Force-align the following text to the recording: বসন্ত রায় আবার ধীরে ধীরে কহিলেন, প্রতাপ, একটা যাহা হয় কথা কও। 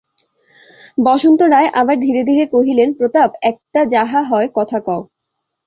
বসন্ত 0.97 1.41
রায় 1.47 1.69
আবার 1.73 1.95
ধীরে 1.99 2.21
ধীরে 2.23 2.45
কহিলেন, 2.45 2.89
প্রতাপ, 2.93 3.29
একটা 3.41 3.81
যাহা 3.85 4.21
হয় 4.23 4.47
কথা 4.55 4.77
কও। 4.79 5.01